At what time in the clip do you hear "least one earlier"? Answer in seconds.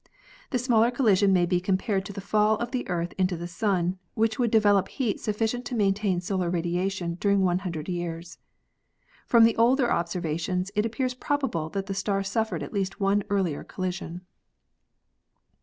12.73-13.63